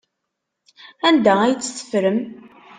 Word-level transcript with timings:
Anda 1.07 1.33
ay 1.41 1.55
tt-teffrem? 1.55 2.19